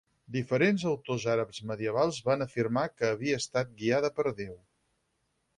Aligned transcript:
Diferents 0.35 0.85
autors 0.91 1.27
àrabs 1.33 1.59
medievals 1.73 2.19
van 2.31 2.45
afirmar 2.47 2.87
que 2.95 3.13
havia 3.13 3.39
estat 3.45 3.79
guiada 3.83 4.15
per 4.17 4.27
Déu. 4.45 4.61